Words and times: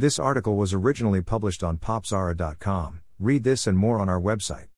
This 0.00 0.18
article 0.18 0.56
was 0.56 0.72
originally 0.72 1.20
published 1.20 1.62
on 1.62 1.76
popzara.com. 1.76 3.02
Read 3.18 3.44
this 3.44 3.66
and 3.66 3.76
more 3.76 3.98
on 3.98 4.08
our 4.08 4.18
website. 4.18 4.68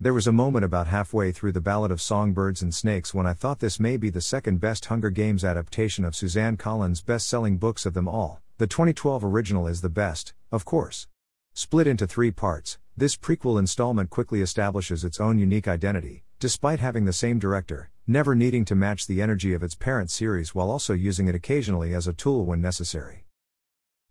There 0.00 0.14
was 0.14 0.26
a 0.26 0.32
moment 0.32 0.64
about 0.64 0.86
halfway 0.86 1.32
through 1.32 1.52
The 1.52 1.60
Ballad 1.60 1.90
of 1.90 2.00
Songbirds 2.00 2.62
and 2.62 2.74
Snakes 2.74 3.12
when 3.12 3.26
I 3.26 3.34
thought 3.34 3.58
this 3.58 3.78
may 3.78 3.98
be 3.98 4.08
the 4.08 4.22
second 4.22 4.62
best 4.62 4.86
Hunger 4.86 5.10
Games 5.10 5.44
adaptation 5.44 6.02
of 6.02 6.16
Suzanne 6.16 6.56
Collins' 6.56 7.02
best 7.02 7.28
selling 7.28 7.58
books 7.58 7.84
of 7.84 7.92
them 7.92 8.08
all. 8.08 8.40
The 8.56 8.66
2012 8.66 9.22
original 9.22 9.66
is 9.66 9.82
the 9.82 9.90
best, 9.90 10.32
of 10.50 10.64
course. 10.64 11.08
Split 11.52 11.86
into 11.86 12.06
three 12.06 12.30
parts, 12.30 12.78
this 12.96 13.18
prequel 13.18 13.58
installment 13.58 14.08
quickly 14.08 14.40
establishes 14.40 15.04
its 15.04 15.20
own 15.20 15.38
unique 15.38 15.68
identity, 15.68 16.24
despite 16.40 16.80
having 16.80 17.04
the 17.04 17.12
same 17.12 17.38
director, 17.38 17.90
never 18.06 18.34
needing 18.34 18.64
to 18.64 18.74
match 18.74 19.06
the 19.06 19.20
energy 19.20 19.52
of 19.52 19.62
its 19.62 19.74
parent 19.74 20.10
series 20.10 20.54
while 20.54 20.70
also 20.70 20.94
using 20.94 21.28
it 21.28 21.34
occasionally 21.34 21.92
as 21.92 22.08
a 22.08 22.14
tool 22.14 22.46
when 22.46 22.62
necessary. 22.62 23.23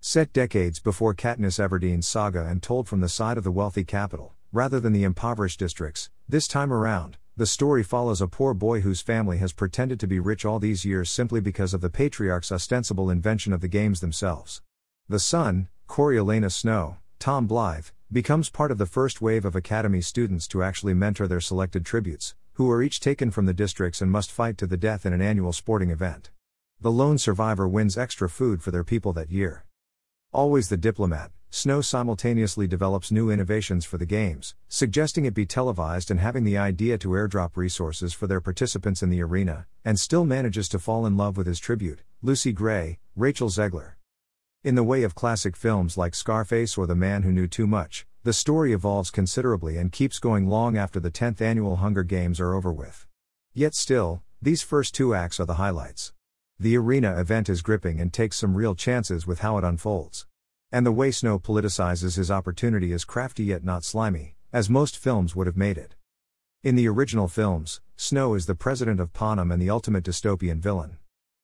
Set 0.06 0.34
decades 0.34 0.82
before 0.82 1.16
Katniss 1.16 1.66
Everdeen's 1.66 2.06
saga 2.06 2.46
and 2.46 2.62
told 2.62 2.90
from 2.90 3.00
the 3.00 3.08
side 3.08 3.38
of 3.38 3.46
the 3.46 3.52
wealthy 3.52 3.86
capital, 3.86 4.34
rather 4.52 4.78
than 4.78 4.92
the 4.92 5.06
impoverished 5.06 5.60
districts, 5.60 6.10
this 6.28 6.46
time 6.46 6.74
around, 6.74 7.16
the 7.38 7.46
story 7.46 7.84
follows 7.84 8.20
a 8.20 8.28
poor 8.28 8.54
boy 8.54 8.82
whose 8.82 9.00
family 9.00 9.38
has 9.38 9.54
pretended 9.54 10.02
to 10.02 10.06
be 10.06 10.20
rich 10.20 10.44
all 10.44 10.60
these 10.60 10.84
years 10.84 11.10
simply 11.10 11.40
because 11.40 11.74
of 11.74 11.80
the 11.80 11.90
patriarch's 11.90 12.52
ostensible 12.52 13.10
invention 13.10 13.54
of 13.54 13.62
the 13.62 13.70
games 13.70 14.02
themselves. 14.02 14.62
The 15.08 15.22
son, 15.22 15.70
Coriolanus 15.88 16.54
Snow, 16.54 16.98
Tom 17.18 17.48
Blythe, 17.48 17.88
becomes 18.12 18.50
part 18.50 18.72
of 18.72 18.80
the 18.80 18.86
first 18.86 19.22
wave 19.22 19.46
of 19.46 19.56
Academy 19.56 20.02
students 20.02 20.50
to 20.50 20.64
actually 20.64 20.94
mentor 20.94 21.30
their 21.30 21.40
selected 21.40 21.86
tributes, 21.86 22.36
who 22.56 22.70
are 22.70 22.84
each 22.84 23.00
taken 23.00 23.32
from 23.32 23.46
the 23.46 23.54
districts 23.54 24.02
and 24.02 24.12
must 24.12 24.34
fight 24.34 24.58
to 24.58 24.68
the 24.68 24.76
death 24.76 25.06
in 25.06 25.14
an 25.14 25.22
annual 25.22 25.54
sporting 25.54 25.92
event. 25.92 26.30
The 26.82 26.92
lone 26.92 27.18
survivor 27.18 27.70
wins 27.70 27.98
extra 27.98 28.28
food 28.28 28.62
for 28.62 28.72
their 28.72 28.84
people 28.84 29.14
that 29.14 29.32
year. 29.32 29.64
Always 30.34 30.68
the 30.68 30.78
diplomat, 30.78 31.32
Snow 31.52 31.82
simultaneously 31.82 32.66
develops 32.66 33.12
new 33.12 33.30
innovations 33.30 33.86
for 33.86 34.00
the 34.00 34.06
games, 34.08 34.56
suggesting 34.68 35.26
it 35.26 35.36
be 35.36 35.46
televised 35.46 36.10
and 36.10 36.20
having 36.20 36.44
the 36.44 36.58
idea 36.58 36.98
to 36.98 37.10
airdrop 37.10 37.56
resources 37.56 38.14
for 38.14 38.26
their 38.26 38.42
participants 38.42 39.04
in 39.04 39.12
the 39.12 39.22
arena, 39.22 39.68
and 39.86 40.00
still 40.00 40.26
manages 40.26 40.68
to 40.70 40.80
fall 40.80 41.06
in 41.06 41.16
love 41.16 41.38
with 41.38 41.46
his 41.46 41.60
tribute, 41.60 42.02
Lucy 42.24 42.52
Gray, 42.52 42.98
Rachel 43.16 43.48
Zegler. 43.48 43.92
In 44.64 44.74
the 44.74 44.84
way 44.84 45.04
of 45.04 45.14
classic 45.14 45.56
films 45.56 46.00
like 46.00 46.16
Scarface 46.16 46.80
or 46.80 46.88
The 46.88 46.96
Man 46.96 47.22
Who 47.22 47.32
Knew 47.32 47.48
Too 47.48 47.68
Much, 47.68 48.08
the 48.24 48.34
story 48.34 48.74
evolves 48.74 49.12
considerably 49.12 49.78
and 49.78 49.92
keeps 49.92 50.18
going 50.18 50.48
long 50.48 50.76
after 50.76 51.00
the 51.00 51.12
10th 51.12 51.42
annual 51.42 51.76
Hunger 51.76 52.04
Games 52.04 52.40
are 52.40 52.56
over 52.56 52.74
with. 52.74 53.06
Yet 53.54 53.76
still, 53.76 54.24
these 54.42 54.64
first 54.64 54.96
two 54.96 55.14
acts 55.14 55.40
are 55.40 55.46
the 55.46 55.62
highlights. 55.62 56.12
The 56.60 56.78
arena 56.78 57.20
event 57.20 57.50
is 57.50 57.62
gripping 57.62 58.00
and 58.00 58.14
takes 58.14 58.38
some 58.38 58.56
real 58.56 58.76
chances 58.76 59.26
with 59.26 59.40
how 59.40 59.58
it 59.58 59.64
unfolds. 59.64 60.28
And 60.72 60.86
the 60.86 60.92
way 60.92 61.12
Snow 61.12 61.40
politicizes 61.40 62.16
his 62.16 62.32
opportunity 62.32 62.92
is 62.92 63.06
crafty 63.06 63.46
yet 63.46 63.64
not 63.64 63.84
slimy, 63.84 64.36
as 64.52 64.70
most 64.70 64.98
films 64.98 65.36
would 65.36 65.48
have 65.48 65.58
made 65.58 65.78
it. 65.78 65.96
In 66.64 66.76
the 66.76 66.88
original 66.88 67.28
films, 67.28 67.82
Snow 67.96 68.36
is 68.36 68.46
the 68.46 68.56
president 68.56 69.00
of 69.00 69.14
Panem 69.14 69.52
and 69.52 69.62
the 69.62 69.70
ultimate 69.70 70.04
dystopian 70.04 70.60
villain. 70.60 70.98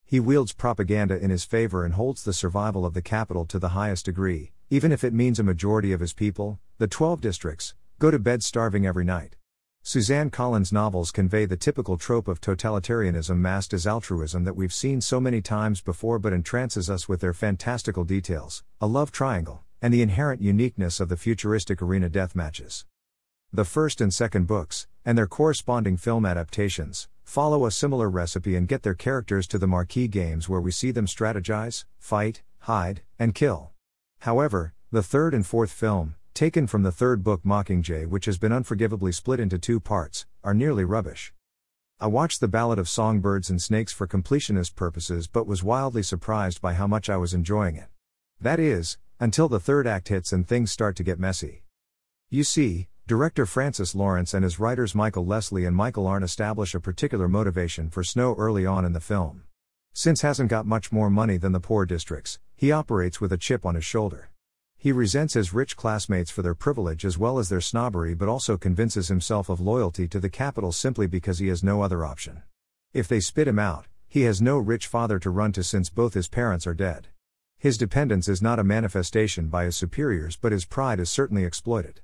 He 0.06 0.20
wields 0.20 0.54
propaganda 0.54 1.20
in 1.20 1.32
his 1.32 1.44
favor 1.44 1.84
and 1.84 1.96
holds 1.96 2.24
the 2.24 2.34
survival 2.34 2.86
of 2.86 2.94
the 2.94 3.02
capital 3.02 3.46
to 3.46 3.60
the 3.60 3.70
highest 3.70 4.06
degree, 4.06 4.52
even 4.70 4.92
if 4.92 5.04
it 5.04 5.14
means 5.14 5.40
a 5.40 5.44
majority 5.44 5.92
of 5.92 6.00
his 6.00 6.14
people, 6.14 6.60
the 6.78 6.88
12 6.88 7.20
districts, 7.20 7.74
go 7.98 8.10
to 8.10 8.20
bed 8.20 8.44
starving 8.44 8.86
every 8.86 9.04
night. 9.04 9.36
Suzanne 9.82 10.30
Collins' 10.30 10.72
novels 10.72 11.12
convey 11.12 11.46
the 11.46 11.58
typical 11.58 11.98
trope 11.98 12.28
of 12.28 12.40
totalitarianism 12.40 13.38
masked 13.38 13.74
as 13.74 13.88
altruism 13.88 14.44
that 14.44 14.56
we've 14.56 14.74
seen 14.74 15.02
so 15.02 15.20
many 15.20 15.42
times 15.42 15.82
before 15.82 16.20
but 16.20 16.34
entrances 16.34 16.90
us 16.90 17.10
with 17.10 17.22
their 17.22 17.34
fantastical 17.34 18.04
details, 18.04 18.64
a 18.80 18.86
love 18.86 19.12
triangle, 19.12 19.64
and 19.82 19.94
the 19.94 20.02
inherent 20.02 20.42
uniqueness 20.42 21.00
of 21.00 21.10
the 21.10 21.18
futuristic 21.18 21.82
arena 21.82 22.08
death 22.08 22.36
matches. 22.36 22.86
The 23.52 23.66
first 23.66 24.00
and 24.00 24.14
second 24.14 24.46
books, 24.46 24.86
and 25.04 25.18
their 25.18 25.26
corresponding 25.26 25.98
film 25.98 26.24
adaptations, 26.24 27.08
follow 27.24 27.66
a 27.66 27.72
similar 27.72 28.10
recipe 28.10 28.56
and 28.56 28.68
get 28.68 28.84
their 28.84 28.94
characters 28.94 29.48
to 29.48 29.58
the 29.58 29.66
marquee 29.66 30.08
games 30.08 30.48
where 30.48 30.62
we 30.62 30.72
see 30.72 30.92
them 30.92 31.08
strategize, 31.08 31.86
fight, 31.98 32.44
hide, 32.60 33.02
and 33.18 33.34
kill. 33.34 33.72
However, 34.20 34.74
the 34.92 35.02
third 35.02 35.34
and 35.34 35.46
fourth 35.46 35.72
film, 35.72 36.16
taken 36.34 36.68
from 36.68 36.84
the 36.84 36.92
third 36.92 37.24
book 37.24 37.44
Mockingjay, 37.44 38.08
which 38.08 38.26
has 38.26 38.38
been 38.38 38.52
unforgivably 38.52 39.12
split 39.12 39.40
into 39.40 39.58
two 39.58 39.80
parts, 39.80 40.26
are 40.44 40.54
nearly 40.54 40.84
rubbish. 40.84 41.34
I 42.00 42.08
watched 42.08 42.40
The 42.40 42.48
Ballad 42.48 42.80
of 42.80 42.88
Songbirds 42.88 43.50
and 43.50 43.62
Snakes 43.62 43.92
for 43.92 44.08
completionist 44.08 44.76
purposes 44.76 45.28
but 45.28 45.48
was 45.48 45.64
wildly 45.64 46.02
surprised 46.02 46.62
by 46.62 46.74
how 46.74 46.88
much 46.88 47.10
I 47.10 47.18
was 47.18 47.34
enjoying 47.34 47.76
it. 47.76 47.88
That 48.40 48.60
is, 48.60 48.98
until 49.20 49.50
the 49.50 49.60
third 49.60 49.86
act 49.86 50.08
hits 50.08 50.32
and 50.32 50.48
things 50.48 50.72
start 50.72 50.96
to 50.96 51.04
get 51.04 51.20
messy. 51.20 51.64
You 52.30 52.46
see, 52.46 52.88
director 53.06 53.46
Francis 53.46 53.94
Lawrence 53.94 54.34
and 54.34 54.44
his 54.46 54.60
writers 54.60 54.96
Michael 54.96 55.26
Lesslie 55.26 55.68
and 55.68 55.76
Michael 55.76 56.08
Arndt 56.08 56.24
establish 56.24 56.74
a 56.74 56.80
particular 56.80 57.28
motivation 57.28 57.90
for 57.90 58.04
Snow 58.04 58.34
early 58.38 58.66
on 58.66 58.86
in 58.86 58.94
the 58.94 59.02
film. 59.02 59.44
Since 59.92 60.22
hasn't 60.22 60.50
got 60.50 60.66
much 60.66 60.94
more 60.94 61.10
money 61.10 61.36
than 61.36 61.52
the 61.52 61.60
poor 61.60 61.86
districts, 61.86 62.40
he 62.56 62.72
operates 62.72 63.20
with 63.20 63.34
a 63.34 63.38
chip 63.38 63.66
on 63.66 63.76
his 63.76 63.84
shoulder. 63.84 64.30
He 64.82 64.94
resents 64.94 65.34
his 65.34 65.54
rich 65.54 65.76
classmates 65.76 66.32
for 66.32 66.42
their 66.42 66.56
privilege 66.56 67.04
as 67.04 67.18
well 67.18 67.38
as 67.38 67.50
their 67.50 67.60
snobbery, 67.60 68.14
but 68.14 68.30
also 68.30 68.56
convinces 68.56 69.10
himself 69.10 69.50
of 69.50 69.60
loyalty 69.60 70.08
to 70.08 70.22
the 70.22 70.30
capital 70.30 70.72
simply 70.72 71.06
because 71.06 71.40
he 71.40 71.50
has 71.50 71.62
no 71.62 71.82
other 71.82 72.06
option. 72.06 72.44
If 72.94 73.06
they 73.06 73.20
spit 73.20 73.50
him 73.50 73.60
out, 73.60 73.88
he 74.08 74.22
has 74.22 74.42
no 74.42 74.58
rich 74.58 74.88
father 74.88 75.20
to 75.20 75.30
run 75.30 75.52
to 75.52 75.66
since 75.66 75.90
both 75.90 76.14
his 76.14 76.30
parents 76.30 76.66
are 76.66 76.74
dead. 76.74 77.10
His 77.58 77.78
dependence 77.78 78.30
is 78.30 78.42
not 78.42 78.58
a 78.58 78.64
manifestation 78.64 79.50
by 79.50 79.66
his 79.66 79.76
superiors, 79.76 80.38
but 80.38 80.54
his 80.54 80.64
pride 80.64 81.02
is 81.02 81.10
certainly 81.10 81.44
exploited. 81.44 82.00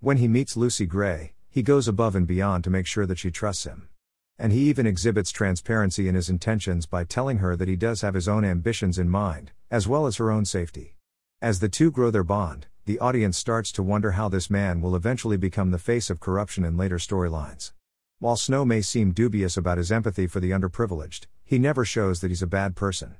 When 0.00 0.16
he 0.16 0.26
meets 0.26 0.56
Lucy 0.56 0.86
Gray, 0.86 1.34
he 1.48 1.62
goes 1.62 1.86
above 1.86 2.16
and 2.16 2.26
beyond 2.26 2.64
to 2.64 2.70
make 2.70 2.88
sure 2.88 3.06
that 3.06 3.20
she 3.20 3.30
trusts 3.30 3.66
him. 3.66 3.88
And 4.36 4.52
he 4.52 4.68
even 4.68 4.84
exhibits 4.84 5.30
transparency 5.30 6.08
in 6.08 6.16
his 6.16 6.28
intentions 6.28 6.86
by 6.86 7.04
telling 7.04 7.38
her 7.38 7.54
that 7.54 7.68
he 7.68 7.76
does 7.76 8.00
have 8.00 8.14
his 8.14 8.26
own 8.26 8.44
ambitions 8.44 8.98
in 8.98 9.08
mind, 9.08 9.52
as 9.70 9.86
well 9.86 10.08
as 10.08 10.16
her 10.16 10.32
own 10.32 10.44
safety. 10.44 10.96
As 11.42 11.60
the 11.60 11.70
two 11.70 11.90
grow 11.90 12.10
their 12.10 12.22
bond, 12.22 12.66
the 12.84 12.98
audience 12.98 13.38
starts 13.38 13.72
to 13.72 13.82
wonder 13.82 14.10
how 14.10 14.28
this 14.28 14.50
man 14.50 14.82
will 14.82 14.94
eventually 14.94 15.38
become 15.38 15.70
the 15.70 15.78
face 15.78 16.10
of 16.10 16.20
corruption 16.20 16.66
in 16.66 16.76
later 16.76 16.98
storylines. 16.98 17.72
While 18.18 18.36
Snow 18.36 18.66
may 18.66 18.82
seem 18.82 19.12
dubious 19.12 19.56
about 19.56 19.78
his 19.78 19.90
empathy 19.90 20.26
for 20.26 20.38
the 20.38 20.50
underprivileged, 20.50 21.28
he 21.42 21.58
never 21.58 21.86
shows 21.86 22.20
that 22.20 22.30
he's 22.30 22.42
a 22.42 22.46
bad 22.46 22.76
person. 22.76 23.16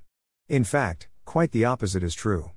In 0.51 0.65
fact, 0.65 1.09
quite 1.25 1.53
the 1.53 1.65
opposite 1.65 2.03
is 2.03 2.15
true. 2.15 2.51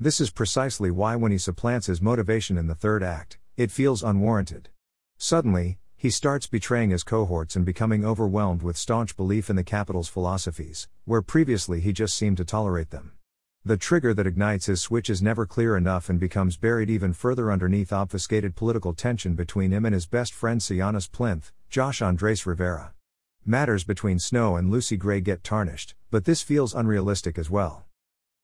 This 0.00 0.18
is 0.18 0.30
precisely 0.30 0.90
why, 0.90 1.14
when 1.14 1.30
he 1.30 1.36
supplants 1.36 1.88
his 1.88 2.00
motivation 2.00 2.56
in 2.56 2.66
the 2.66 2.74
third 2.74 3.02
act, 3.02 3.36
it 3.58 3.70
feels 3.70 4.02
unwarranted. 4.02 4.70
Suddenly, 5.18 5.78
he 5.94 6.08
starts 6.08 6.46
betraying 6.46 6.88
his 6.88 7.04
cohorts 7.04 7.54
and 7.54 7.66
becoming 7.66 8.02
overwhelmed 8.02 8.62
with 8.62 8.78
staunch 8.78 9.14
belief 9.14 9.50
in 9.50 9.56
the 9.56 9.62
capital's 9.62 10.08
philosophies, 10.08 10.88
where 11.04 11.20
previously 11.20 11.80
he 11.80 11.92
just 11.92 12.16
seemed 12.16 12.38
to 12.38 12.46
tolerate 12.46 12.88
them. 12.88 13.12
The 13.66 13.76
trigger 13.76 14.14
that 14.14 14.28
ignites 14.28 14.66
his 14.66 14.80
switch 14.80 15.10
is 15.10 15.20
never 15.20 15.44
clear 15.44 15.76
enough 15.76 16.08
and 16.08 16.20
becomes 16.20 16.56
buried 16.56 16.88
even 16.88 17.12
further 17.12 17.50
underneath 17.50 17.92
obfuscated 17.92 18.54
political 18.54 18.94
tension 18.94 19.34
between 19.34 19.72
him 19.72 19.84
and 19.84 19.92
his 19.92 20.06
best 20.06 20.32
friend 20.32 20.62
Sejanus 20.62 21.08
Plinth, 21.08 21.50
Josh 21.68 22.00
Andres 22.00 22.46
Rivera. 22.46 22.94
Matters 23.44 23.82
between 23.82 24.20
Snow 24.20 24.54
and 24.54 24.70
Lucy 24.70 24.96
Gray 24.96 25.20
get 25.20 25.42
tarnished, 25.42 25.96
but 26.12 26.26
this 26.26 26.42
feels 26.42 26.76
unrealistic 26.76 27.38
as 27.38 27.50
well. 27.50 27.84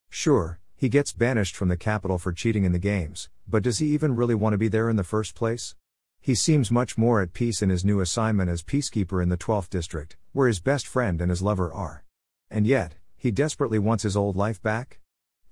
Sure, 0.09 0.59
he 0.75 0.89
gets 0.89 1.13
banished 1.13 1.55
from 1.55 1.69
the 1.69 1.77
capital 1.77 2.17
for 2.17 2.33
cheating 2.33 2.65
in 2.65 2.73
the 2.73 2.77
games, 2.77 3.29
but 3.47 3.63
does 3.63 3.79
he 3.79 3.93
even 3.93 4.17
really 4.17 4.35
want 4.35 4.51
to 4.51 4.57
be 4.57 4.67
there 4.67 4.89
in 4.89 4.97
the 4.97 5.05
first 5.05 5.35
place? 5.35 5.73
He 6.19 6.35
seems 6.35 6.69
much 6.69 6.97
more 6.97 7.21
at 7.21 7.31
peace 7.31 7.61
in 7.61 7.69
his 7.69 7.85
new 7.85 8.01
assignment 8.01 8.49
as 8.49 8.61
peacekeeper 8.61 9.23
in 9.23 9.29
the 9.29 9.37
12th 9.37 9.69
district, 9.69 10.17
where 10.33 10.49
his 10.49 10.59
best 10.59 10.85
friend 10.85 11.21
and 11.21 11.29
his 11.29 11.41
lover 11.41 11.71
are. 11.71 12.03
And 12.51 12.67
yet, 12.67 12.95
he 13.15 13.31
desperately 13.31 13.79
wants 13.79 14.03
his 14.03 14.17
old 14.17 14.35
life 14.35 14.61
back? 14.61 14.99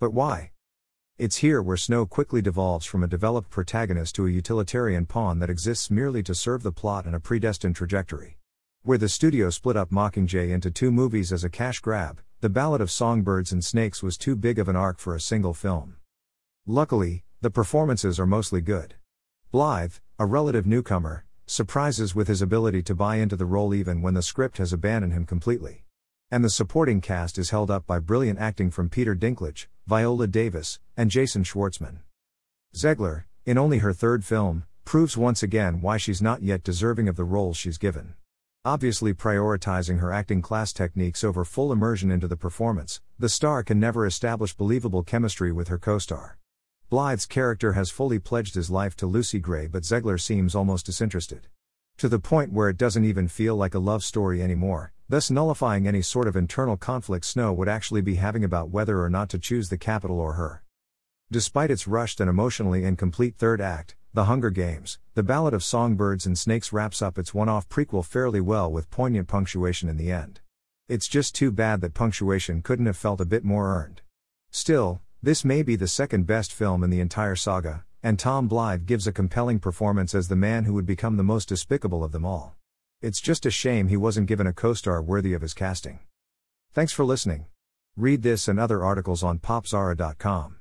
But 0.02 0.14
why? 0.14 0.50
It's 1.20 1.36
here 1.36 1.62
where 1.62 1.78
Snow 1.78 2.08
quickly 2.08 2.42
devolves 2.42 2.88
from 2.88 3.04
a 3.04 3.08
developed 3.08 3.52
protagonist 3.52 4.16
to 4.16 4.26
a 4.26 4.32
utilitarian 4.32 5.06
pawn 5.06 5.38
that 5.38 5.50
exists 5.52 5.92
merely 5.92 6.24
to 6.24 6.34
serve 6.34 6.64
the 6.64 6.72
plot 6.72 7.06
and 7.06 7.14
a 7.14 7.20
predestined 7.20 7.76
trajectory. 7.76 8.40
Where 8.82 8.98
the 8.98 9.08
studio 9.08 9.52
split 9.52 9.78
up 9.78 9.92
Mockingjay 9.92 10.50
into 10.50 10.72
two 10.72 10.92
movies 10.92 11.32
as 11.32 11.44
a 11.44 11.52
cash 11.52 11.82
grab, 11.82 12.20
The 12.40 12.50
Ballad 12.50 12.82
of 12.82 12.90
Songbirds 12.90 13.52
and 13.52 13.64
Snakes 13.64 14.02
was 14.02 14.18
too 14.18 14.36
big 14.36 14.58
of 14.58 14.68
an 14.68 14.76
arc 14.76 14.98
for 14.98 15.14
a 15.14 15.20
single 15.20 15.54
film. 15.54 15.98
Luckily, 16.66 17.24
the 17.42 17.52
performances 17.52 18.20
are 18.20 18.26
mostly 18.26 18.62
good. 18.62 18.96
Blythe, 19.52 19.98
a 20.18 20.26
relative 20.26 20.66
newcomer, 20.66 21.26
surprises 21.46 22.16
with 22.16 22.28
his 22.28 22.42
ability 22.42 22.82
to 22.82 22.96
buy 22.96 23.18
into 23.18 23.36
the 23.36 23.46
role 23.46 23.72
even 23.76 24.02
when 24.02 24.16
the 24.16 24.24
script 24.24 24.58
has 24.58 24.74
abandoned 24.74 25.14
him 25.14 25.28
completely. 25.28 25.86
And 26.34 26.46
the 26.46 26.50
supporting 26.50 27.02
cast 27.02 27.38
is 27.38 27.50
held 27.50 27.70
up 27.70 27.86
by 27.86 28.00
brilliant 28.00 28.40
acting 28.40 28.72
from 28.72 28.88
Peter 28.88 29.14
Dinklage, 29.14 29.68
Viola 29.86 30.28
Davis, 30.28 30.80
and 30.96 31.12
Jason 31.12 31.44
Schwartzman. 31.44 31.98
Zegler, 32.74 33.26
in 33.46 33.58
only 33.58 33.80
her 33.80 33.92
third 33.92 34.24
film, 34.24 34.64
proves 34.86 35.18
once 35.18 35.44
again 35.44 35.82
why 35.82 35.98
she's 35.98 36.22
not 36.22 36.42
yet 36.42 36.64
deserving 36.64 37.10
of 37.10 37.18
the 37.18 37.26
roles 37.26 37.58
she's 37.58 37.78
given. 37.78 38.14
Obviously 38.64 39.14
prioritizing 39.14 40.00
her 40.00 40.14
acting 40.14 40.42
class 40.42 40.72
techniques 40.72 41.22
over 41.22 41.44
full 41.44 41.70
immersion 41.70 42.10
into 42.10 42.30
the 42.30 42.38
performance, 42.38 43.02
the 43.20 43.28
star 43.28 43.62
can 43.62 43.78
never 43.78 44.06
establish 44.06 44.56
believable 44.56 45.04
chemistry 45.04 45.52
with 45.52 45.68
her 45.68 45.78
co 45.78 45.98
star. 45.98 46.38
Blythe's 46.90 47.26
character 47.26 47.74
has 47.74 47.90
fully 47.90 48.20
pledged 48.20 48.56
his 48.56 48.70
life 48.70 48.96
to 48.96 49.06
Lucy 49.06 49.40
Gray, 49.40 49.68
but 49.68 49.84
Zegler 49.84 50.20
seems 50.20 50.56
almost 50.56 50.86
disinterested. 50.86 51.48
To 51.98 52.08
the 52.08 52.20
point 52.20 52.54
where 52.54 52.70
it 52.70 52.78
doesn't 52.78 53.04
even 53.04 53.28
feel 53.28 53.58
like 53.58 53.76
a 53.76 53.80
love 53.80 54.04
story 54.04 54.42
anymore, 54.42 54.94
thus 55.12 55.30
nullifying 55.30 55.90
any 55.90 56.02
sort 56.02 56.26
of 56.26 56.38
internal 56.38 56.78
conflict 56.78 57.26
Snow 57.26 57.52
would 57.52 57.68
actually 57.68 58.00
be 58.00 58.16
having 58.16 58.46
about 58.46 58.70
whether 58.70 59.04
or 59.04 59.10
not 59.10 59.28
to 59.28 59.38
choose 59.38 59.68
the 59.68 59.78
capital 59.78 60.22
or 60.22 60.34
her. 60.34 60.64
Despite 61.30 61.70
its 61.70 61.86
rushed 61.86 62.22
and 62.22 62.30
emotionally 62.30 62.86
incomplete 62.86 63.36
third 63.36 63.60
act, 63.60 63.98
the 64.14 64.24
Hunger 64.24 64.50
Games, 64.50 65.00
The 65.16 65.22
Ballad 65.22 65.54
of 65.54 65.66
Songbirds 65.66 66.26
and 66.26 66.40
Snakes 66.40 66.72
wraps 66.72 67.02
up 67.02 67.18
its 67.18 67.34
one 67.34 67.50
off 67.50 67.68
prequel 67.68 68.06
fairly 68.06 68.40
well 68.40 68.72
with 68.72 68.90
poignant 68.90 69.28
punctuation 69.28 69.90
in 69.90 69.98
the 69.98 70.14
end. 70.14 70.40
It's 70.88 71.10
just 71.10 71.36
too 71.36 71.52
bad 71.52 71.82
that 71.82 71.94
punctuation 71.94 72.62
couldn't 72.62 72.86
have 72.86 72.96
felt 72.96 73.20
a 73.20 73.26
bit 73.26 73.44
more 73.44 73.76
earned. 73.76 74.02
Still, 74.50 75.02
this 75.22 75.44
may 75.44 75.62
be 75.62 75.76
the 75.76 75.90
second 75.90 76.26
best 76.26 76.54
film 76.54 76.86
in 76.86 76.90
the 76.90 77.02
entire 77.02 77.36
saga, 77.36 77.84
and 78.02 78.18
Tom 78.18 78.48
Blythe 78.48 78.86
gives 78.86 79.08
a 79.08 79.12
compelling 79.12 79.60
performance 79.60 80.16
as 80.16 80.30
the 80.30 80.38
man 80.38 80.64
who 80.64 80.74
would 80.74 80.86
become 80.86 81.18
the 81.18 81.24
most 81.24 81.50
despicable 81.50 82.02
of 82.02 82.14
them 82.14 82.24
all. 82.24 82.56
It's 83.02 83.20
just 83.20 83.48
a 83.48 83.52
shame 83.52 83.88
he 83.88 83.98
wasn't 83.98 84.28
given 84.28 84.46
a 84.46 84.54
co 84.54 84.76
star 84.76 85.02
worthy 85.02 85.34
of 85.34 85.42
his 85.42 85.56
casting. 85.56 86.02
Thanks 86.72 86.94
for 86.94 87.04
listening. 87.04 87.48
Read 87.98 88.22
this 88.22 88.48
and 88.48 88.60
other 88.60 88.84
articles 88.84 89.24
on 89.24 89.40
popzara.com. 89.40 90.58